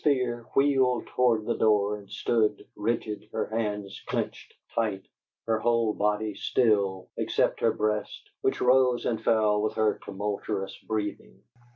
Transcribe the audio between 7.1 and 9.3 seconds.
except her breast, which rose and